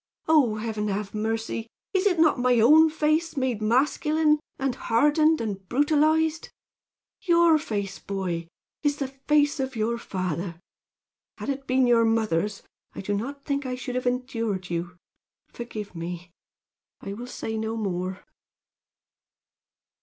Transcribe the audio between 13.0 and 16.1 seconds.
do not think I should have endured you. Forgive